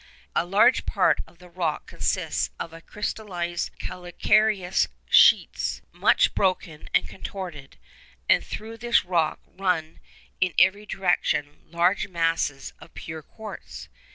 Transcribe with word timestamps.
A 0.35 0.47
large 0.47 0.87
part 0.87 1.19
of 1.27 1.37
the 1.37 1.47
rock 1.47 1.85
consists 1.85 2.49
of 2.59 2.73
a 2.73 2.81
crystallised 2.81 3.77
calcareous 3.77 4.87
schist, 5.11 5.83
much 5.91 6.33
broken 6.33 6.89
and 6.91 7.07
contorted; 7.07 7.77
and 8.27 8.43
through 8.43 8.77
this 8.77 9.05
rock 9.05 9.41
run 9.45 9.99
in 10.39 10.55
every 10.57 10.87
direction 10.87 11.61
large 11.69 12.07
masses 12.07 12.73
of 12.79 12.95
pure 12.95 13.21
quartz. 13.21 13.89